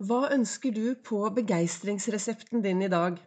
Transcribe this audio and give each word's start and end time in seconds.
Hva 0.00 0.30
ønsker 0.32 0.72
du 0.72 0.94
på 1.04 1.18
begeistringsresepten 1.36 2.62
din 2.64 2.78
i 2.80 2.88
dag? 2.88 3.18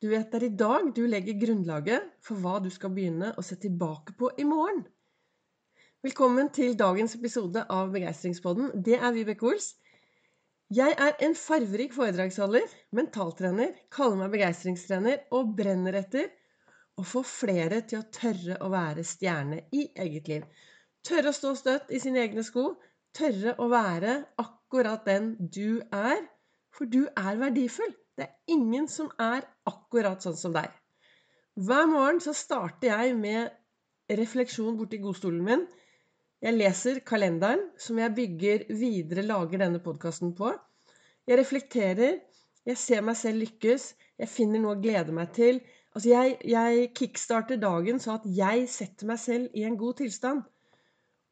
Du 0.00 0.06
vet 0.08 0.30
det 0.32 0.38
er 0.38 0.44
i 0.46 0.54
dag 0.56 0.86
du 0.96 1.02
legger 1.04 1.36
grunnlaget 1.36 2.06
for 2.24 2.40
hva 2.40 2.54
du 2.64 2.70
skal 2.72 2.94
begynne 2.96 3.34
å 3.36 3.42
se 3.44 3.58
tilbake 3.60 4.14
på 4.16 4.30
i 4.40 4.46
morgen. 4.48 4.80
Velkommen 6.06 6.48
til 6.56 6.78
dagens 6.80 7.18
episode 7.18 7.66
av 7.68 7.92
Begeistringspodden. 7.92 8.70
Det 8.86 8.96
er 8.96 9.12
Vibeke 9.12 9.50
Ols. 9.50 9.74
Jeg 10.72 10.96
er 10.96 11.12
en 11.26 11.36
farverik 11.36 11.92
foredragsholder, 11.92 12.72
mentaltrener, 12.96 13.76
kaller 13.92 14.22
meg 14.22 14.32
begeistringstrener 14.38 15.26
og 15.36 15.52
brenner 15.60 16.00
etter 16.00 16.32
å 16.96 17.04
få 17.04 17.20
flere 17.34 17.82
til 17.84 18.00
å 18.00 18.08
tørre 18.08 18.56
å 18.64 18.72
være 18.72 19.04
stjerne 19.04 19.60
i 19.76 19.90
eget 19.92 20.32
liv. 20.32 20.48
Tørre 21.04 21.34
å 21.34 21.36
stå 21.36 21.52
støtt 21.60 21.92
i 21.92 22.00
sine 22.00 22.24
egne 22.24 22.48
sko. 22.48 22.70
Tørre 23.14 23.54
å 23.62 23.68
være 23.70 24.14
akkurat 24.42 25.04
den 25.06 25.34
du 25.38 25.80
er, 25.94 26.22
for 26.74 26.90
du 26.90 27.04
er 27.06 27.38
verdifull. 27.38 27.92
Det 28.18 28.26
er 28.26 28.54
ingen 28.54 28.88
som 28.90 29.10
er 29.22 29.44
akkurat 29.70 30.22
sånn 30.22 30.38
som 30.38 30.54
deg. 30.54 30.70
Hver 31.54 31.86
morgen 31.90 32.18
så 32.22 32.34
starter 32.34 32.90
jeg 32.90 33.14
med 33.18 34.16
refleksjon 34.18 34.74
borti 34.78 34.98
godstolen 35.02 35.44
min. 35.46 35.62
Jeg 36.42 36.58
leser 36.58 36.98
kalenderen 37.06 37.62
som 37.80 37.98
jeg 38.02 38.14
bygger 38.16 38.64
videre, 38.74 39.22
lager 39.22 39.62
denne 39.62 39.80
podkasten 39.82 40.34
på. 40.36 40.50
Jeg 41.26 41.38
reflekterer. 41.40 42.18
Jeg 42.66 42.80
ser 42.80 43.04
meg 43.06 43.16
selv 43.20 43.44
lykkes. 43.44 43.86
Jeg 44.18 44.32
finner 44.32 44.60
noe 44.60 44.74
å 44.74 44.82
glede 44.82 45.14
meg 45.14 45.30
til. 45.36 45.62
Altså 45.94 46.10
jeg, 46.10 46.36
jeg 46.50 46.90
kickstarter 46.98 47.62
dagen 47.62 48.02
så 48.02 48.18
at 48.18 48.26
jeg 48.26 48.66
setter 48.72 49.08
meg 49.08 49.22
selv 49.22 49.54
i 49.54 49.62
en 49.68 49.78
god 49.78 50.00
tilstand. 50.02 50.42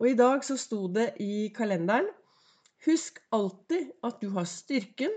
Og 0.02 0.08
i 0.10 0.18
dag 0.18 0.42
så 0.42 0.56
sto 0.58 0.88
det 0.90 1.12
i 1.22 1.46
kalenderen 1.54 2.08
Husk 2.82 3.20
alltid 3.30 3.92
at 4.02 4.18
du 4.18 4.32
har 4.34 4.48
styrken, 4.50 5.12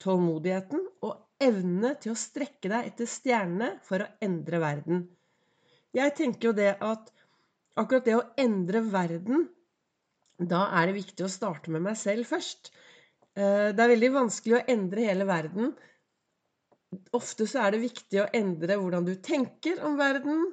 tålmodigheten 0.00 0.86
og 1.04 1.18
evne 1.44 1.92
til 2.00 2.14
å 2.14 2.18
strekke 2.18 2.70
deg 2.72 2.86
etter 2.88 3.08
stjernene 3.08 3.74
for 3.84 4.00
å 4.00 4.08
endre 4.24 4.60
verden. 4.62 5.02
Jeg 5.92 6.14
tenker 6.16 6.48
jo 6.48 6.54
det 6.56 6.70
at 6.80 7.10
akkurat 7.76 8.06
det 8.08 8.16
å 8.16 8.24
endre 8.40 8.80
verden, 8.88 9.44
da 10.40 10.62
er 10.80 10.88
det 10.88 10.96
viktig 10.96 11.26
å 11.26 11.32
starte 11.32 11.72
med 11.74 11.84
meg 11.84 12.00
selv 12.00 12.24
først. 12.30 12.72
Eh, 13.36 13.68
det 13.76 13.84
er 13.84 13.92
veldig 13.92 14.12
vanskelig 14.16 14.56
å 14.56 14.64
endre 14.72 15.04
hele 15.10 15.28
verden. 15.28 15.74
Ofte 17.16 17.44
så 17.50 17.66
er 17.66 17.76
det 17.76 17.84
viktig 17.84 18.22
å 18.22 18.30
endre 18.40 18.80
hvordan 18.80 19.04
du 19.04 19.12
tenker 19.20 19.84
om 19.84 20.00
verden, 20.00 20.46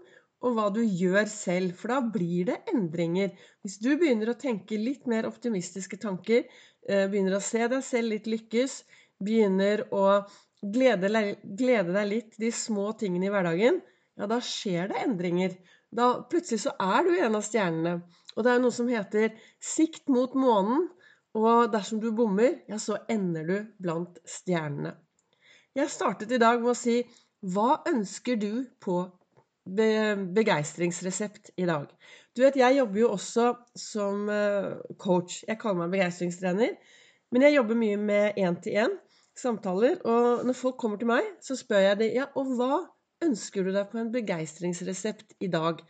og 0.46 0.58
hva 0.58 0.68
du 0.74 0.82
gjør 0.84 1.30
selv. 1.32 1.74
For 1.80 1.94
da 1.94 2.02
blir 2.14 2.50
det 2.52 2.58
endringer. 2.74 3.32
Hvis 3.66 3.80
du 3.84 3.92
begynner 3.96 4.32
å 4.32 4.40
tenke 4.40 4.80
litt 4.80 5.08
mer 5.10 5.28
optimistiske 5.30 6.00
tanker, 6.02 6.46
eh, 6.88 7.08
begynner 7.08 7.38
å 7.38 7.44
se 7.44 7.64
deg 7.68 7.84
selv 7.84 8.14
litt 8.14 8.30
lykkes, 8.30 8.84
begynner 9.24 9.88
å 9.92 10.26
glede, 10.62 11.10
glede 11.44 11.96
deg 11.96 12.08
litt 12.12 12.38
de 12.38 12.52
små 12.52 12.92
tingene 12.98 13.30
i 13.30 13.34
hverdagen, 13.34 13.82
ja, 14.18 14.28
da 14.30 14.40
skjer 14.42 14.90
det 14.92 15.02
endringer. 15.06 15.58
Da 15.94 16.22
plutselig 16.30 16.66
så 16.66 16.74
er 16.82 17.04
du 17.06 17.14
en 17.18 17.38
av 17.38 17.46
stjernene. 17.46 18.00
Og 18.36 18.46
det 18.46 18.54
er 18.54 18.62
noe 18.62 18.74
som 18.74 18.90
heter 18.90 19.34
'sikt 19.60 20.10
mot 20.10 20.34
månen'. 20.34 20.90
Og 21.38 21.72
dersom 21.72 22.00
du 22.02 22.12
bommer, 22.12 22.64
ja, 22.68 22.78
så 22.78 22.98
ender 23.10 23.46
du 23.46 23.58
blant 23.80 24.18
stjernene. 24.26 24.96
Jeg 25.76 25.90
startet 25.94 26.32
i 26.32 26.40
dag 26.42 26.62
med 26.62 26.72
å 26.72 26.78
si 26.78 27.04
hva 27.46 27.84
ønsker 27.86 28.40
du 28.42 28.66
på 28.82 29.12
begeistringsresept 29.76 31.52
i 31.58 31.68
dag. 31.70 31.90
Du 32.38 32.44
vet, 32.44 32.60
jeg 32.60 32.78
jobber 32.78 33.02
jo 33.02 33.12
også 33.16 33.48
som 33.78 34.28
eh, 34.30 34.76
coach. 35.02 35.42
Jeg 35.48 35.60
kaller 35.62 35.84
meg 35.84 35.96
begeistringstrener. 35.96 36.76
Men 37.34 37.44
jeg 37.44 37.58
jobber 37.58 37.80
mye 37.80 37.98
med 38.00 38.38
én-til-én-samtaler. 38.40 40.04
Og 40.06 40.46
når 40.48 40.58
folk 40.58 40.78
kommer 40.80 41.02
til 41.02 41.10
meg, 41.10 41.28
så 41.44 41.58
spør 41.60 41.84
jeg 41.90 42.00
dem 42.04 42.14
ja, 42.20 42.30
og 42.40 42.54
hva 42.60 42.84
ønsker 43.26 43.66
du 43.66 43.74
deg 43.74 43.90
på 43.92 44.00
en 44.00 44.14
begeistringsresept 44.14 45.36
i 45.44 45.50
dag? 45.52 45.82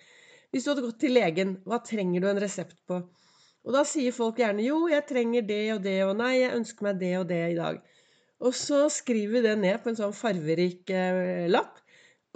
Hvis 0.52 0.64
du 0.64 0.72
hadde 0.72 0.86
gått 0.88 1.02
til 1.04 1.18
legen, 1.18 1.58
hva 1.68 1.82
trenger 1.84 2.24
du 2.24 2.30
en 2.32 2.42
resept 2.42 2.80
på? 2.88 3.02
Og 3.68 3.76
da 3.76 3.84
sier 3.84 4.16
folk 4.16 4.40
gjerne 4.40 4.64
jo, 4.64 4.86
jeg 4.88 5.04
trenger 5.10 5.44
det 5.44 5.64
og 5.74 5.82
det, 5.84 5.98
og 6.08 6.16
nei, 6.22 6.38
jeg 6.40 6.56
ønsker 6.56 6.88
meg 6.88 7.02
det 7.02 7.14
og 7.20 7.26
det 7.28 7.42
i 7.52 7.58
dag. 7.58 7.82
Og 8.48 8.54
så 8.56 8.86
skriver 8.94 9.34
vi 9.36 9.44
det 9.44 9.58
ned 9.60 9.82
på 9.84 9.92
en 9.92 10.00
sånn 10.00 10.16
farverik 10.16 10.94
eh, 10.94 11.50
lapp. 11.52 11.82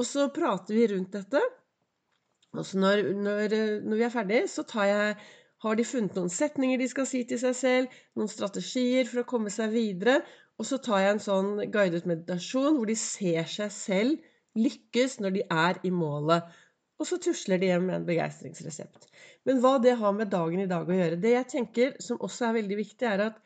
Og 0.01 0.07
så 0.09 0.25
prater 0.33 0.73
vi 0.73 0.87
rundt 0.89 1.13
dette. 1.13 1.41
Og 2.57 2.65
så 2.65 2.79
når, 2.81 3.03
når, 3.21 3.55
når 3.85 3.99
vi 3.99 4.05
er 4.07 4.13
ferdige, 4.13 4.47
så 4.49 4.65
jeg 4.89 5.13
har 5.61 5.77
de 5.77 5.85
funnet 5.85 6.17
noen 6.17 6.31
setninger 6.33 6.81
de 6.81 6.87
skal 6.89 7.07
si 7.07 7.21
til 7.29 7.39
seg 7.39 7.53
selv, 7.55 7.99
noen 8.17 8.31
strategier 8.31 9.05
for 9.05 9.21
å 9.21 9.29
komme 9.29 9.53
seg 9.53 9.69
videre? 9.75 10.23
Og 10.57 10.67
så 10.67 10.81
tar 10.81 11.03
jeg 11.03 11.13
en 11.15 11.23
sånn 11.23 11.53
guidet 11.73 12.07
meditasjon 12.09 12.79
hvor 12.79 12.89
de 12.89 12.97
ser 12.97 13.45
seg 13.49 13.71
selv 13.75 14.57
lykkes 14.57 15.19
når 15.21 15.37
de 15.37 15.45
er 15.53 15.79
i 15.87 15.93
målet. 15.93 16.49
Og 17.01 17.07
så 17.09 17.17
tusler 17.21 17.61
de 17.61 17.71
hjem 17.71 17.87
med 17.87 17.99
en 17.99 18.09
begeistringsresept. 18.09 19.07
Men 19.47 19.61
hva 19.61 19.77
det 19.81 19.95
har 20.01 20.17
med 20.17 20.29
dagen 20.33 20.61
i 20.61 20.69
dag 20.69 20.89
å 20.89 20.97
gjøre 20.97 21.21
Det 21.21 21.31
jeg 21.33 21.49
tenker 21.55 21.95
som 22.03 22.19
også 22.21 22.49
er 22.49 22.59
veldig 22.59 22.77
viktig, 22.77 23.07
er 23.09 23.23
at 23.29 23.39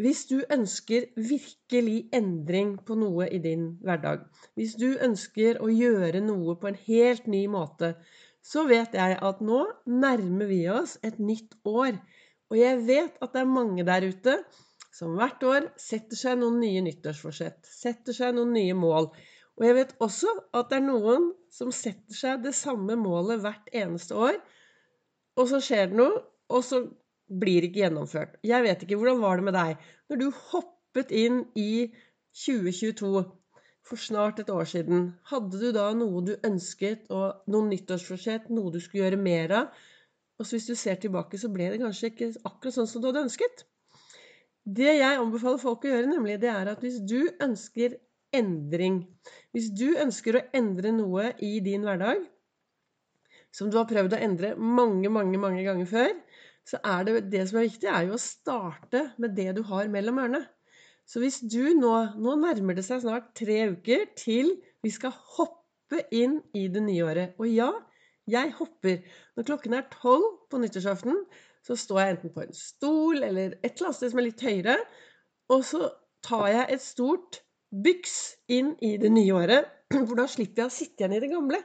hvis 0.00 0.24
du 0.30 0.40
ønsker 0.50 1.04
virkelig 1.16 2.08
endring 2.16 2.74
på 2.86 2.96
noe 2.98 3.28
i 3.28 3.38
din 3.42 3.66
hverdag, 3.84 4.24
hvis 4.56 4.74
du 4.80 4.94
ønsker 4.94 5.60
å 5.62 5.68
gjøre 5.68 6.22
noe 6.24 6.56
på 6.60 6.70
en 6.70 6.78
helt 6.86 7.28
ny 7.30 7.44
måte, 7.52 7.92
så 8.42 8.64
vet 8.66 8.96
jeg 8.98 9.18
at 9.22 9.42
nå 9.44 9.60
nærmer 9.86 10.48
vi 10.50 10.64
oss 10.72 10.96
et 11.06 11.20
nytt 11.22 11.54
år. 11.68 11.98
Og 12.50 12.58
jeg 12.58 12.80
vet 12.88 13.20
at 13.22 13.34
det 13.34 13.42
er 13.44 13.52
mange 13.52 13.84
der 13.86 14.08
ute 14.08 14.38
som 14.92 15.14
hvert 15.16 15.44
år 15.48 15.68
setter 15.80 16.18
seg 16.18 16.40
noen 16.40 16.58
nye 16.60 16.82
nyttårsforsett, 16.84 17.62
setter 17.64 18.16
seg 18.16 18.34
noen 18.36 18.52
nye 18.56 18.74
mål. 18.76 19.12
Og 19.60 19.66
jeg 19.66 19.76
vet 19.76 19.94
også 20.04 20.32
at 20.56 20.72
det 20.72 20.80
er 20.80 20.88
noen 20.88 21.30
som 21.52 21.70
setter 21.74 22.16
seg 22.16 22.42
det 22.44 22.54
samme 22.56 22.96
målet 23.00 23.40
hvert 23.44 23.70
eneste 23.76 24.16
år, 24.16 24.40
og 25.38 25.48
så 25.48 25.62
skjer 25.64 25.88
det 25.88 26.00
noe, 26.00 26.20
og 26.52 26.64
så 26.66 26.82
blir 27.40 27.66
ikke 27.66 27.84
gjennomført. 27.84 28.38
Jeg 28.46 28.64
vet 28.64 28.82
ikke, 28.84 28.98
hvordan 29.00 29.22
var 29.22 29.38
det 29.38 29.46
med 29.48 29.56
deg? 29.56 29.86
Når 30.10 30.20
du 30.20 30.26
hoppet 30.52 31.14
inn 31.14 31.44
i 31.58 31.88
2022 32.44 33.22
for 33.82 34.00
snart 34.00 34.38
et 34.42 34.50
år 34.52 34.68
siden, 34.68 35.08
hadde 35.30 35.58
du 35.58 35.72
da 35.74 35.88
noe 35.96 36.22
du 36.26 36.34
ønsket, 36.46 37.08
og 37.10 37.42
noen 37.50 37.72
nyttårsforsett, 37.72 38.50
noe 38.54 38.72
du 38.72 38.78
skulle 38.80 39.06
gjøre 39.06 39.20
mer 39.20 39.56
av? 39.62 39.82
Og 40.38 40.46
så 40.46 40.56
hvis 40.56 40.70
du 40.70 40.78
ser 40.78 41.00
tilbake, 41.02 41.38
så 41.38 41.50
ble 41.52 41.70
det 41.72 41.82
kanskje 41.82 42.12
ikke 42.12 42.30
akkurat 42.48 42.76
sånn 42.76 42.90
som 42.90 43.02
du 43.02 43.10
hadde 43.10 43.26
ønsket. 43.28 43.66
Det 44.62 44.92
jeg 44.94 45.18
anbefaler 45.18 45.58
folk 45.58 45.84
å 45.84 45.90
gjøre, 45.90 46.10
nemlig 46.10 46.38
det 46.42 46.50
er 46.52 46.70
at 46.70 46.82
hvis 46.84 47.00
du 47.02 47.20
ønsker 47.42 47.98
endring, 48.34 49.02
hvis 49.52 49.72
du 49.76 49.92
ønsker 50.00 50.38
å 50.38 50.44
endre 50.56 50.92
noe 50.94 51.32
i 51.42 51.56
din 51.64 51.84
hverdag, 51.86 52.22
som 53.52 53.68
du 53.68 53.76
har 53.76 53.88
prøvd 53.90 54.16
å 54.16 54.20
endre 54.24 54.54
mange, 54.56 55.10
mange, 55.12 55.38
mange 55.40 55.64
ganger 55.66 55.88
før, 55.90 56.14
så 56.68 56.78
er 56.86 57.06
det 57.06 57.14
det 57.32 57.46
som 57.48 57.58
er 57.60 57.68
viktig, 57.68 57.88
er 57.90 58.08
jo 58.08 58.16
å 58.16 58.22
starte 58.22 59.06
med 59.22 59.34
det 59.38 59.50
du 59.56 59.62
har 59.66 59.90
mellom 59.90 60.20
ørene. 60.22 60.42
Så 61.08 61.20
hvis 61.22 61.40
du 61.42 61.74
nå 61.74 61.94
Nå 62.22 62.36
nærmer 62.38 62.76
det 62.78 62.84
seg 62.86 63.02
snart 63.02 63.32
tre 63.38 63.58
uker 63.74 64.06
til 64.18 64.54
vi 64.82 64.90
skal 64.94 65.14
hoppe 65.36 66.04
inn 66.14 66.38
i 66.56 66.68
det 66.72 66.82
nye 66.84 67.04
året. 67.04 67.34
Og 67.42 67.50
ja, 67.50 67.70
jeg 68.30 68.54
hopper. 68.58 69.02
Når 69.36 69.46
klokken 69.48 69.74
er 69.76 69.88
tolv 69.92 70.28
på 70.50 70.60
nyttårsaften, 70.62 71.18
så 71.66 71.76
står 71.78 72.00
jeg 72.00 72.14
enten 72.14 72.34
på 72.34 72.42
en 72.42 72.56
stol 72.56 73.22
eller 73.22 73.56
et 73.60 73.74
eller 73.74 73.90
annet 73.90 73.98
sted 73.98 74.12
som 74.12 74.22
er 74.22 74.26
litt 74.26 74.42
høyere, 74.42 74.78
og 75.52 75.62
så 75.66 75.90
tar 76.26 76.48
jeg 76.50 76.66
et 76.74 76.82
stort 76.82 77.42
byks 77.84 78.16
inn 78.52 78.74
i 78.84 78.96
det 79.00 79.12
nye 79.12 79.36
året, 79.36 79.70
for 80.08 80.16
da 80.18 80.26
slipper 80.30 80.64
jeg 80.64 80.70
å 80.70 80.74
sitte 80.74 81.02
igjen 81.02 81.16
i 81.18 81.22
det 81.22 81.30
gamle. 81.32 81.60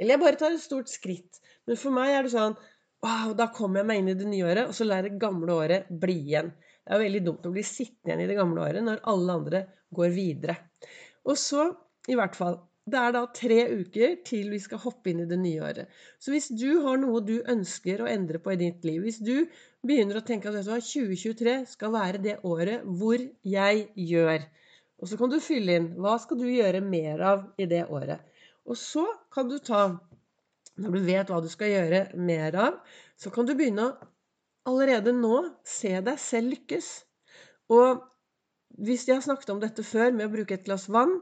Eller 0.00 0.16
jeg 0.16 0.22
bare 0.24 0.40
tar 0.40 0.56
et 0.56 0.62
stort 0.64 0.90
skritt. 0.90 1.40
Men 1.68 1.78
for 1.78 1.94
meg 1.94 2.14
er 2.14 2.26
det 2.26 2.34
sånn 2.34 2.56
Wow, 3.00 3.30
da 3.32 3.46
kommer 3.48 3.80
jeg 3.80 3.88
meg 3.88 4.00
inn 4.02 4.10
i 4.12 4.18
det 4.18 4.26
nye 4.28 4.44
året, 4.44 4.66
og 4.68 4.76
så 4.76 4.84
lar 4.84 5.06
det 5.06 5.16
gamle 5.20 5.54
året 5.56 5.86
bli 6.02 6.18
igjen. 6.20 6.50
Det 6.84 6.92
er 6.92 7.00
veldig 7.00 7.20
dumt 7.24 7.46
å 7.48 7.52
bli 7.54 7.62
sittende 7.64 8.10
igjen 8.12 8.24
i 8.26 8.26
det 8.28 8.36
gamle 8.36 8.64
året 8.66 8.84
når 8.84 9.00
alle 9.12 9.36
andre 9.38 9.60
går 9.96 10.12
videre. 10.12 10.56
Og 11.24 11.38
så, 11.40 11.70
i 12.08 12.18
hvert 12.18 12.36
fall 12.36 12.60
Det 12.90 12.98
er 12.98 13.12
da 13.14 13.20
tre 13.36 13.58
uker 13.76 14.14
til 14.26 14.48
vi 14.50 14.58
skal 14.58 14.80
hoppe 14.82 15.12
inn 15.12 15.20
i 15.22 15.26
det 15.28 15.36
nye 15.38 15.60
året. 15.62 15.90
Så 16.18 16.32
hvis 16.32 16.48
du 16.48 16.80
har 16.82 16.96
noe 16.98 17.20
du 17.22 17.36
ønsker 17.52 18.00
å 18.02 18.08
endre 18.10 18.40
på 18.42 18.54
i 18.54 18.58
ditt 18.58 18.86
liv, 18.88 19.04
hvis 19.04 19.20
du 19.22 19.44
begynner 19.86 20.18
å 20.18 20.24
tenke 20.26 20.50
at 20.50 20.56
2023 20.64 21.54
skal 21.70 21.92
være 21.94 22.22
det 22.24 22.38
året 22.42 22.82
hvor 22.82 23.20
jeg 23.46 23.84
gjør 23.94 24.48
Og 24.98 25.12
så 25.12 25.20
kan 25.20 25.30
du 25.30 25.38
fylle 25.44 25.76
inn 25.76 25.90
hva 26.00 26.16
skal 26.24 26.40
du 26.40 26.48
gjøre 26.48 26.80
mer 26.82 27.22
av 27.22 27.44
i 27.60 27.68
det 27.70 27.84
året. 27.86 28.24
Og 28.66 28.80
så 28.80 29.06
kan 29.30 29.52
du 29.52 29.60
ta 29.62 29.84
når 30.80 30.96
du 30.96 31.00
vet 31.06 31.30
hva 31.30 31.40
du 31.44 31.48
skal 31.52 31.72
gjøre 31.74 32.00
mer 32.18 32.56
av, 32.58 32.78
så 33.20 33.32
kan 33.34 33.48
du 33.48 33.54
begynne 33.56 33.90
å 33.90 34.10
allerede 34.70 35.12
nå 35.16 35.42
se 35.66 35.92
deg 36.04 36.18
selv 36.20 36.54
lykkes. 36.54 36.88
Og 37.72 38.02
hvis 38.80 39.06
jeg 39.08 39.18
har 39.18 39.24
snakket 39.24 39.52
om 39.54 39.62
dette 39.62 39.84
før 39.86 40.12
med 40.14 40.28
å 40.28 40.32
bruke 40.32 40.56
et 40.56 40.66
glass 40.66 40.88
vann 40.90 41.20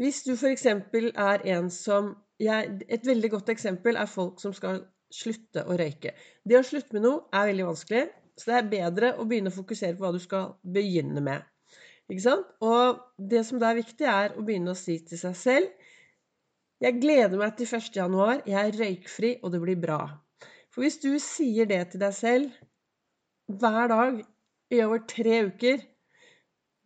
Hvis 0.00 0.22
du 0.24 0.32
f.eks. 0.32 0.66
er 0.66 1.44
en 1.54 1.70
som 1.70 2.14
jeg, 2.40 2.80
Et 2.88 3.06
veldig 3.06 3.30
godt 3.30 3.52
eksempel 3.52 3.96
er 3.96 4.10
folk 4.10 4.40
som 4.40 4.54
skal 4.56 4.82
slutte 5.12 5.66
å 5.68 5.76
røyke. 5.76 6.14
Det 6.48 6.56
å 6.56 6.64
slutte 6.64 6.96
med 6.96 7.04
noe 7.04 7.26
er 7.36 7.50
veldig 7.50 7.66
vanskelig, 7.68 8.06
så 8.40 8.48
det 8.48 8.54
er 8.56 8.70
bedre 8.70 9.10
å 9.20 9.26
begynne 9.28 9.52
å 9.52 9.54
fokusere 9.54 9.94
på 9.98 10.06
hva 10.06 10.12
du 10.14 10.20
skal 10.22 10.54
begynne 10.64 11.20
med. 11.20 11.44
Og 12.64 13.02
det 13.30 13.42
som 13.46 13.60
da 13.60 13.70
er 13.70 13.82
viktig, 13.82 14.08
er 14.08 14.32
å 14.36 14.44
begynne 14.44 14.72
å 14.72 14.78
si 14.78 14.98
til 15.04 15.20
seg 15.20 15.36
selv 15.36 15.92
Jeg 16.82 16.98
gleder 16.98 17.38
meg 17.38 17.52
til 17.54 17.68
1. 17.78 17.92
januar. 17.94 18.40
Jeg 18.42 18.58
er 18.58 18.74
røykfri, 18.74 19.36
og 19.46 19.52
det 19.54 19.60
blir 19.62 19.78
bra. 19.78 20.00
For 20.74 20.82
hvis 20.82 20.96
du 20.98 21.12
sier 21.22 21.68
det 21.70 21.78
til 21.92 22.02
deg 22.02 22.14
selv 22.16 22.56
hver 23.46 23.90
dag 23.92 24.18
i 24.72 24.80
over 24.82 25.04
tre 25.06 25.36
uker, 25.46 25.84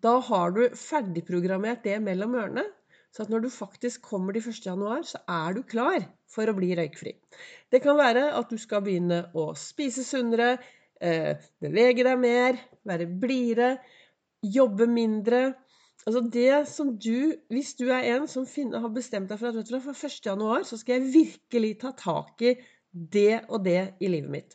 da 0.04 0.18
har 0.26 0.52
du 0.52 0.66
ferdigprogrammert 0.76 1.86
det 1.86 1.96
mellom 2.04 2.36
ørene. 2.36 2.66
Så 3.08 3.24
at 3.24 3.32
når 3.32 3.46
du 3.46 3.48
faktisk 3.54 4.04
kommer 4.04 4.36
til 4.36 4.44
1. 4.52 4.66
januar, 4.66 5.00
så 5.08 5.22
er 5.32 5.56
du 5.56 5.62
klar 5.64 6.04
for 6.28 6.44
å 6.44 6.56
bli 6.58 6.74
røykfri. 6.76 7.14
Det 7.72 7.80
kan 7.80 7.96
være 7.96 8.28
at 8.36 8.52
du 8.52 8.60
skal 8.60 8.84
begynne 8.84 9.22
å 9.32 9.54
spise 9.56 10.04
sunnere, 10.04 10.58
eh, 11.00 11.40
bevege 11.62 12.04
deg 12.04 12.20
mer, 12.20 12.60
være 12.84 13.08
blidere, 13.08 13.78
jobbe 14.44 14.90
mindre. 14.92 15.46
Altså 16.06 16.22
det 16.30 16.68
som 16.70 16.94
du, 16.94 17.34
Hvis 17.50 17.74
du 17.74 17.88
er 17.90 18.06
en 18.14 18.28
som 18.30 18.46
finner, 18.46 18.78
har 18.80 18.94
bestemt 18.94 19.30
deg 19.30 19.40
for 19.40 19.50
at 19.50 19.58
vet 19.58 19.70
du, 19.70 19.78
fra 19.82 19.94
1. 19.94 20.18
januar 20.26 20.66
så 20.66 20.78
skal 20.78 21.00
jeg 21.00 21.12
virkelig 21.14 21.72
ta 21.82 21.90
tak 21.98 22.42
i 22.46 22.54
det 22.92 23.42
og 23.50 23.64
det 23.64 23.96
i 24.00 24.08
livet 24.08 24.30
mitt. 24.30 24.54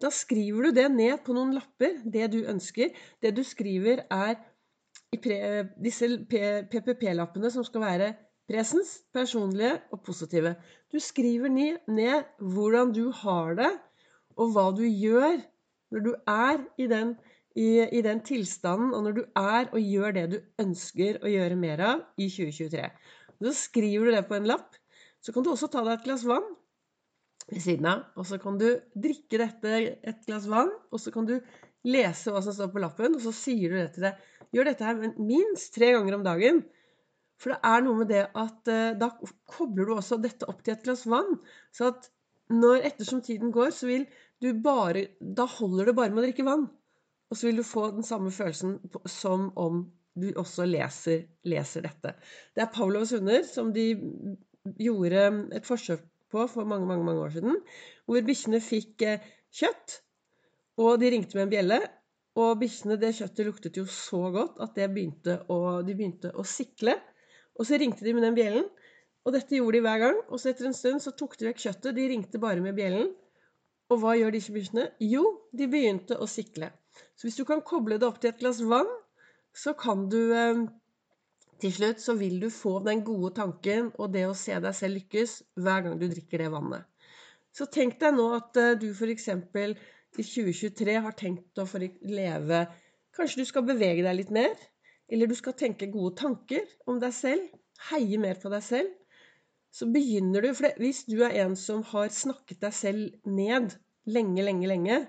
Da 0.00 0.10
skriver 0.10 0.68
du 0.68 0.76
det 0.76 0.86
ned 0.92 1.18
på 1.26 1.34
noen 1.34 1.54
lapper, 1.56 1.98
det 2.04 2.30
du 2.32 2.44
ønsker. 2.50 2.94
Det 3.22 3.34
du 3.36 3.42
skriver, 3.46 4.04
er 4.10 4.38
pre, 5.22 5.38
disse 5.82 6.08
PPP-lappene 6.30 7.50
som 7.50 7.66
skal 7.66 7.84
være 7.84 8.12
presens, 8.50 9.00
personlige 9.14 9.78
og 9.92 10.02
positive. 10.06 10.54
Du 10.92 11.00
skriver 11.00 11.50
ned, 11.50 12.24
hvordan 12.38 12.92
du 12.94 13.10
har 13.10 13.54
det, 13.58 13.70
og 14.36 14.54
hva 14.54 14.70
du 14.76 14.84
gjør 14.86 15.42
når 15.94 16.04
du 16.06 16.14
er 16.26 16.62
i 16.78 16.86
den, 16.90 17.14
i, 17.54 17.68
i 17.86 18.02
den, 18.02 18.20
tilstanden, 18.26 18.92
og 18.94 19.04
når 19.06 19.16
du 19.18 19.22
er 19.38 19.68
og 19.70 19.78
gjør 19.80 20.16
det 20.16 20.24
du 20.32 20.38
ønsker 20.62 21.20
å 21.22 21.30
gjøre 21.30 21.58
mer 21.58 21.82
av 21.86 22.02
i 22.18 22.26
2023. 22.26 22.88
Så 23.44 23.54
skriver 23.58 24.08
du 24.08 24.16
det 24.16 24.24
på 24.28 24.36
en 24.38 24.48
lapp. 24.48 24.74
Så 25.22 25.32
kan 25.32 25.44
du 25.44 25.52
også 25.52 25.70
ta 25.72 25.84
deg 25.86 25.98
et 25.98 26.06
glass 26.08 26.24
vann 26.28 26.46
ved 27.50 27.62
siden 27.62 27.88
av. 27.90 28.06
Og 28.18 28.26
så 28.28 28.38
kan 28.42 28.58
du 28.60 28.68
drikke 28.94 29.40
dette 29.40 29.74
et 29.94 30.26
glass 30.26 30.48
vann, 30.50 30.72
og 30.90 31.02
så 31.02 31.12
kan 31.14 31.28
du 31.28 31.36
lese 31.84 32.32
hva 32.32 32.42
som 32.44 32.56
står 32.56 32.72
på 32.72 32.82
lappen, 32.82 33.16
og 33.16 33.22
så 33.24 33.34
sier 33.36 33.70
du 33.72 33.78
det 33.78 33.90
til 33.94 34.08
deg. 34.08 34.24
Gjør 34.54 34.70
dette 34.70 34.86
her 34.86 35.14
minst 35.18 35.74
tre 35.74 35.92
ganger 35.94 36.18
om 36.18 36.26
dagen. 36.26 36.62
For 37.40 37.52
det 37.52 37.60
er 37.66 37.82
noe 37.84 38.00
med 38.00 38.10
det 38.12 38.24
at 38.30 38.70
uh, 38.70 38.94
da 38.98 39.10
kobler 39.50 39.88
du 39.88 39.96
også 39.96 40.20
dette 40.22 40.46
opp 40.50 40.62
til 40.64 40.76
et 40.76 40.84
glass 40.86 41.02
vann. 41.10 41.34
Så 41.74 41.90
at 41.90 42.08
når 42.52 42.86
ettersom 42.90 43.22
tiden 43.24 43.52
går, 43.54 43.72
så 43.74 43.88
vil 43.88 44.04
du 44.42 44.50
bare 44.62 45.06
Da 45.18 45.46
holder 45.48 45.88
det 45.88 45.96
bare 45.96 46.12
med 46.12 46.22
å 46.22 46.26
drikke 46.26 46.46
vann. 46.46 46.68
Og 47.30 47.38
så 47.38 47.48
vil 47.48 47.60
du 47.60 47.66
få 47.66 47.88
den 47.94 48.06
samme 48.06 48.30
følelsen 48.34 48.78
som 49.10 49.50
om 49.58 49.84
du 50.14 50.28
også 50.38 50.66
leser, 50.68 51.24
leser 51.48 51.86
dette. 51.88 52.14
Det 52.54 52.62
er 52.62 52.72
Pavlovs 52.74 53.14
hunder 53.16 53.42
som 53.48 53.72
de 53.74 53.88
gjorde 54.78 55.24
et 55.56 55.66
forsøk 55.66 56.04
på 56.30 56.46
for 56.50 56.68
mange, 56.68 56.86
mange, 56.86 57.04
mange 57.06 57.24
år 57.24 57.34
siden. 57.34 57.58
Hvor 58.06 58.26
bikkjene 58.26 58.60
fikk 58.62 59.02
eh, 59.06 59.26
kjøtt, 59.54 59.98
og 60.82 60.98
de 61.02 61.10
ringte 61.14 61.38
med 61.38 61.46
en 61.46 61.52
bjelle. 61.52 61.80
Og 62.42 62.58
bikkjene, 62.58 62.98
det 62.98 63.12
kjøttet 63.14 63.46
luktet 63.46 63.76
jo 63.78 63.84
så 63.90 64.22
godt 64.34 64.62
at 64.64 64.78
begynte 64.90 65.38
å, 65.52 65.58
de 65.86 65.94
begynte 65.94 66.32
å 66.34 66.46
sikle. 66.46 66.96
Og 67.54 67.68
så 67.68 67.78
ringte 67.78 68.06
de 68.06 68.14
med 68.16 68.26
den 68.26 68.38
bjellen. 68.38 68.66
Og 69.24 69.36
dette 69.36 69.56
gjorde 69.56 69.78
de 69.78 69.84
hver 69.86 70.00
gang. 70.02 70.18
Og 70.28 70.40
så 70.42 70.50
etter 70.50 70.66
en 70.68 70.74
stund 70.76 71.02
så 71.04 71.14
tok 71.14 71.38
de 71.38 71.48
vekk 71.48 71.62
kjøttet. 71.62 71.94
De 71.94 72.08
ringte 72.10 72.42
bare 72.42 72.64
med 72.64 72.74
bjellen. 72.78 73.12
Og 73.92 74.00
hva 74.02 74.16
gjør 74.18 74.34
disse 74.34 74.54
bikkjene? 74.54 74.88
Jo, 75.06 75.22
de 75.54 75.70
begynte 75.70 76.18
å 76.18 76.26
sikle. 76.30 76.72
Så 77.14 77.26
hvis 77.26 77.38
du 77.40 77.44
kan 77.48 77.62
koble 77.66 77.98
det 77.98 78.08
opp 78.08 78.20
til 78.22 78.32
et 78.32 78.40
glass 78.40 78.62
vann, 78.64 78.90
så 79.54 79.74
kan 79.78 80.08
du 80.10 80.20
eh, 80.34 80.64
Til 81.62 81.70
slutt 81.72 82.00
så 82.02 82.16
vil 82.18 82.40
du 82.42 82.48
få 82.50 82.80
den 82.84 83.04
gode 83.06 83.30
tanken 83.36 83.92
og 83.94 84.10
det 84.12 84.24
å 84.26 84.34
se 84.36 84.56
deg 84.60 84.74
selv 84.74 84.98
lykkes 84.98 85.36
hver 85.62 85.84
gang 85.86 85.94
du 86.00 86.08
drikker 86.10 86.42
det 86.42 86.48
vannet. 86.52 86.82
Så 87.54 87.68
tenk 87.70 88.00
deg 88.00 88.16
nå 88.16 88.26
at 88.36 88.58
eh, 88.60 88.74
du 88.80 88.90
f.eks. 88.90 89.28
i 89.30 90.24
2023 90.26 90.98
har 91.06 91.14
tenkt 91.18 91.62
å 91.62 91.66
leve 92.02 92.66
Kanskje 93.14 93.44
du 93.44 93.46
skal 93.46 93.62
bevege 93.68 94.02
deg 94.02 94.18
litt 94.18 94.32
mer? 94.34 94.58
eller 95.08 95.28
du 95.28 95.36
skal 95.36 95.56
tenke 95.58 95.90
gode 95.92 96.16
tanker 96.18 96.64
om 96.88 97.00
deg 97.02 97.14
selv, 97.14 97.48
heie 97.90 98.18
mer 98.20 98.38
på 98.40 98.52
deg 98.52 98.64
selv, 98.64 98.92
så 99.74 99.88
begynner 99.90 100.44
du 100.44 100.52
For 100.54 100.70
hvis 100.78 101.04
du 101.08 101.18
er 101.26 101.34
en 101.44 101.56
som 101.58 101.82
har 101.90 102.12
snakket 102.14 102.60
deg 102.62 102.74
selv 102.74 103.26
ned 103.26 103.74
lenge, 104.06 104.44
lenge, 104.46 104.68
lenge, 104.70 105.00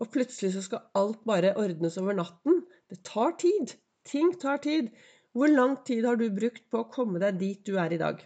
og 0.00 0.10
plutselig 0.14 0.54
så 0.54 0.62
skal 0.64 0.86
alt 0.98 1.22
bare 1.28 1.54
ordnes 1.60 1.98
over 2.00 2.16
natten 2.16 2.62
Det 2.90 3.02
tar 3.06 3.36
tid. 3.40 3.74
Ting 4.08 4.32
tar 4.40 4.58
tid. 4.64 4.90
Hvor 5.32 5.48
lang 5.48 5.78
tid 5.86 6.04
har 6.04 6.18
du 6.20 6.26
brukt 6.34 6.64
på 6.70 6.82
å 6.82 6.90
komme 6.92 7.20
deg 7.22 7.38
dit 7.40 7.60
du 7.64 7.78
er 7.80 7.92
i 7.94 8.00
dag? 8.00 8.18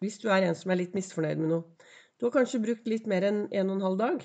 Hvis 0.00 0.18
du 0.22 0.30
er 0.32 0.46
en 0.48 0.56
som 0.56 0.72
er 0.72 0.80
litt 0.80 0.96
misfornøyd 0.96 1.42
med 1.42 1.52
noe. 1.52 1.88
Du 2.18 2.26
har 2.26 2.34
kanskje 2.34 2.62
brukt 2.64 2.88
litt 2.90 3.06
mer 3.10 3.26
enn 3.28 3.44
en 3.48 3.70
og 3.70 3.76
en 3.76 3.86
halv 3.86 4.00
dag. 4.00 4.24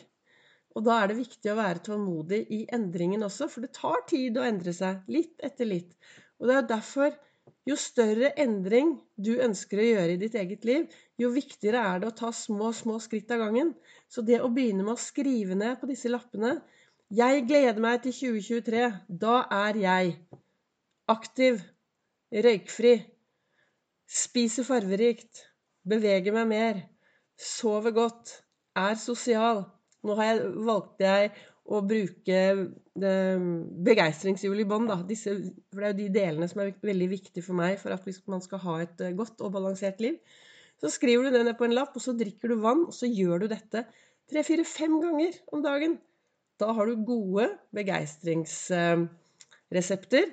Og 0.75 0.83
da 0.87 0.97
er 0.99 1.11
det 1.11 1.19
viktig 1.19 1.51
å 1.51 1.59
være 1.59 1.83
tålmodig 1.85 2.41
i 2.51 2.63
endringen 2.75 3.23
også, 3.23 3.47
for 3.51 3.63
det 3.63 3.75
tar 3.77 4.01
tid 4.09 4.39
å 4.39 4.43
endre 4.43 4.73
seg, 4.75 5.05
litt 5.07 5.39
etter 5.45 5.69
litt. 5.69 5.93
Og 6.39 6.49
det 6.49 6.57
er 6.57 6.67
derfor 6.71 7.13
jo 7.69 7.77
større 7.79 8.33
endring 8.41 8.95
du 9.15 9.35
ønsker 9.41 9.79
å 9.79 9.85
gjøre 9.87 10.15
i 10.15 10.19
ditt 10.21 10.35
eget 10.37 10.65
liv, 10.67 10.89
jo 11.21 11.31
viktigere 11.33 11.81
er 11.93 12.01
det 12.01 12.09
å 12.11 12.17
ta 12.19 12.31
små, 12.35 12.71
små 12.75 12.97
skritt 13.03 13.31
av 13.33 13.45
gangen. 13.45 13.71
Så 14.11 14.25
det 14.25 14.41
å 14.43 14.51
begynne 14.53 14.83
med 14.83 14.97
å 14.97 15.01
skrive 15.01 15.57
ned 15.57 15.79
på 15.79 15.89
disse 15.89 16.11
lappene 16.11 16.57
'Jeg 17.15 17.45
gleder 17.47 17.79
meg 17.79 18.01
til 18.03 18.11
2023. 18.11 18.87
Da 19.21 19.35
er 19.55 19.77
jeg 19.79 20.15
aktiv, 21.07 21.59
røykfri, 22.33 22.95
spiser 24.09 24.65
farverikt, 24.67 25.45
beveger 25.87 26.33
meg 26.35 26.47
mer, 26.49 26.81
sover 27.39 27.93
godt, 27.95 28.33
er 28.75 28.97
sosial, 28.99 29.63
nå 30.03 30.17
jeg, 30.19 30.41
valgte 30.67 31.07
jeg 31.07 31.29
å 31.65 31.79
bruke 31.87 32.39
begeistringshjul 33.87 34.63
i 34.65 34.67
bånd. 34.69 34.91
For 34.91 35.05
det 35.07 35.87
er 35.87 35.93
jo 35.93 35.99
de 36.01 36.09
delene 36.17 36.49
som 36.51 36.65
er 36.65 36.73
veldig 36.83 37.07
viktige 37.13 37.45
for 37.45 37.57
meg 37.61 37.79
for 37.81 37.95
at 37.95 38.09
man 38.31 38.43
skal 38.43 38.63
ha 38.65 38.79
et 38.83 39.05
eh, 39.05 39.15
godt 39.15 39.39
og 39.45 39.53
balansert 39.55 40.03
liv. 40.03 40.19
Så 40.81 40.91
skriver 40.91 41.29
du 41.29 41.37
det 41.37 41.45
ned 41.47 41.55
på 41.55 41.69
en 41.69 41.77
lapp, 41.77 41.95
og 41.95 42.03
så 42.03 42.13
drikker 42.17 42.51
du 42.51 42.59
vann, 42.59 42.83
og 42.89 42.93
så 42.93 43.07
gjør 43.07 43.45
du 43.45 43.53
dette 43.53 43.85
tre-fire-fem 44.31 44.99
ganger 44.99 45.39
om 45.55 45.63
dagen. 45.63 45.95
Da 46.61 46.67
har 46.75 46.85
du 46.87 47.05
gode 47.07 47.45
begeistringsresepter 47.75 50.25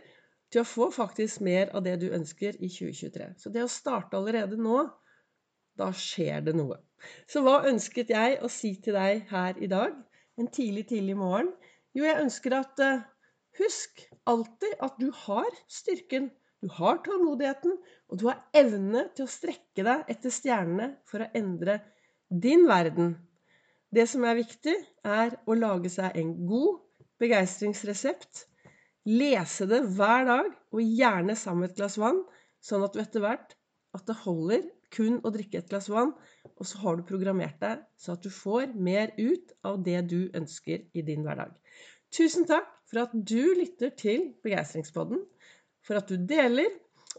til 0.52 0.60
å 0.62 0.68
få 0.68 0.90
faktisk 0.94 1.40
mer 1.42 1.66
av 1.74 1.80
det 1.86 1.96
du 2.02 2.08
ønsker 2.14 2.52
i 2.60 2.68
2023. 2.68 3.26
Så 3.40 3.50
det 3.50 3.62
å 3.64 3.68
starte 3.72 4.16
allerede 4.18 4.56
nå, 4.60 4.90
da 5.78 5.92
skjer 5.96 6.40
det 6.46 6.54
noe. 6.58 6.76
Så 7.26 7.40
hva 7.42 7.68
ønsket 7.68 8.10
jeg 8.12 8.38
å 8.44 8.48
si 8.52 8.80
til 8.84 8.94
deg 8.98 9.24
her 9.32 9.52
i 9.58 9.66
dag, 9.70 9.92
en 10.38 10.48
tidlig, 10.52 10.86
tidlig 10.92 11.16
morgen? 11.18 11.50
Jo, 11.96 12.04
jeg 12.06 12.22
ønsker 12.22 12.52
at 12.60 12.74
uh, 12.80 13.02
Husk 13.58 14.06
alltid 14.24 14.78
at 14.80 14.94
du 14.96 15.10
har 15.26 15.50
styrken, 15.68 16.30
du 16.64 16.70
har 16.72 17.02
tålmodigheten, 17.04 17.74
og 18.08 18.20
du 18.20 18.30
har 18.30 18.40
evne 18.56 19.02
til 19.16 19.26
å 19.26 19.32
strekke 19.32 19.84
deg 19.84 20.08
etter 20.14 20.32
stjernene 20.32 20.94
for 21.10 21.20
å 21.20 21.28
endre 21.36 21.82
din 22.32 22.64
verden. 22.70 23.12
Det 23.92 24.06
som 24.08 24.24
er 24.24 24.38
viktig, 24.38 24.74
er 25.04 25.34
å 25.44 25.56
lage 25.58 25.90
seg 25.92 26.16
en 26.16 26.32
god 26.48 26.80
begeistringsresept. 27.20 28.46
Lese 29.10 29.66
det 29.68 29.82
hver 29.96 30.28
dag, 30.28 30.52
og 30.72 30.94
gjerne 31.00 31.36
sammen 31.36 31.66
med 31.66 31.72
et 31.72 31.80
glass 31.80 31.98
vann, 32.00 32.22
sånn 32.64 32.86
at 32.86 32.94
du 32.94 33.02
etter 33.02 33.24
hvert 33.24 33.56
at 33.92 34.06
det 34.08 34.16
holder 34.22 34.62
kun 34.92 35.18
å 35.24 35.32
drikke 35.34 35.60
et 35.60 35.68
glass 35.68 35.90
vann, 35.92 36.12
og 36.56 36.68
så 36.68 36.80
har 36.82 36.96
du 36.96 37.04
programmert 37.08 37.58
deg 37.60 37.82
så 38.00 38.14
at 38.16 38.24
du 38.24 38.30
får 38.32 38.72
mer 38.76 39.12
ut 39.18 39.52
av 39.68 39.80
det 39.84 39.98
du 40.08 40.20
ønsker 40.36 40.86
i 40.96 41.04
din 41.04 41.26
hverdag. 41.26 41.52
Tusen 42.12 42.48
takk 42.48 42.68
for 42.88 43.04
at 43.04 43.12
du 43.12 43.54
lytter 43.56 43.92
til 43.96 44.30
Begeistringspodden, 44.44 45.20
for 45.84 46.00
at 46.00 46.08
du 46.08 46.16
deler. 46.16 46.68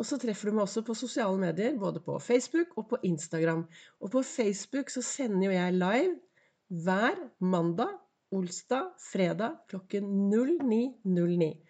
Og 0.02 0.08
så 0.10 0.18
treffer 0.18 0.50
du 0.50 0.56
meg 0.58 0.64
også 0.66 0.82
på 0.86 0.96
sosiale 0.98 1.38
medier, 1.38 1.76
både 1.78 2.02
på 2.02 2.16
Facebook 2.18 2.72
og 2.82 2.88
på 2.90 2.98
Instagram. 3.06 3.68
Og 4.02 4.10
på 4.14 4.24
Facebook 4.26 4.90
så 4.90 5.04
sender 5.06 5.52
jo 5.52 5.54
jeg 5.54 5.76
live 5.78 6.16
hver 6.74 7.18
mandag, 7.40 7.94
olsdag, 8.32 8.94
fredag 9.12 9.58
klokken 9.68 10.04
09.09. 10.34 11.63